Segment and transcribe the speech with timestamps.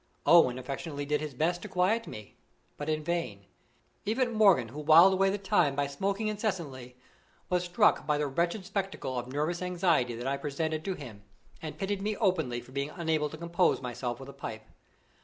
[0.25, 2.35] Owen affectionately did his best to quiet me,
[2.75, 3.45] but in vain.
[4.03, 6.95] Even Morgan, who whiled away the time by smoking incessantly,
[7.49, 11.21] was struck by the wretched spectacle of nervous anxiety that I presented to him,
[11.61, 14.63] and pitied me openly for being unable to compose myself with a pipe.